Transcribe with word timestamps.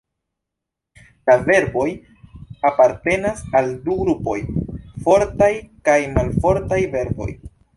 La 1.29 1.35
verboj 1.49 1.85
apartenas 2.71 3.45
al 3.61 3.69
du 3.85 3.99
grupoj, 4.01 4.39
fortaj 5.07 5.51
kaj 5.91 5.99
malfortaj 6.19 6.81
verboj. 6.97 7.31